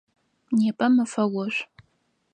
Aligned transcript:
Непэ 0.57 0.85
мэфэ 0.95 1.23
ошӏу. 1.41 1.59